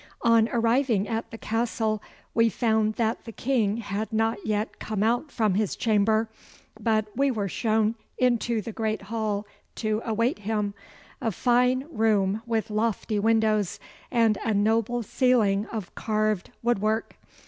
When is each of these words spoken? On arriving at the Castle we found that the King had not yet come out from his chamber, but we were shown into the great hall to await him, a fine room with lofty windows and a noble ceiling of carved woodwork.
On 0.23 0.49
arriving 0.51 1.07
at 1.07 1.29
the 1.29 1.37
Castle 1.37 2.01
we 2.33 2.49
found 2.49 2.95
that 2.95 3.23
the 3.23 3.31
King 3.31 3.77
had 3.77 4.11
not 4.11 4.43
yet 4.43 4.79
come 4.79 5.03
out 5.03 5.31
from 5.31 5.53
his 5.53 5.75
chamber, 5.75 6.27
but 6.79 7.05
we 7.15 7.29
were 7.29 7.47
shown 7.47 7.93
into 8.17 8.61
the 8.63 8.71
great 8.71 9.03
hall 9.03 9.45
to 9.75 10.01
await 10.03 10.39
him, 10.39 10.73
a 11.21 11.29
fine 11.31 11.85
room 11.91 12.41
with 12.47 12.71
lofty 12.71 13.19
windows 13.19 13.79
and 14.09 14.39
a 14.43 14.55
noble 14.55 15.03
ceiling 15.03 15.67
of 15.67 15.93
carved 15.93 16.49
woodwork. 16.63 17.17